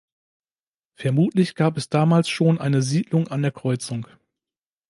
[0.95, 4.07] Vermutlich gab es damals schon eine Siedlung an der Kreuzung.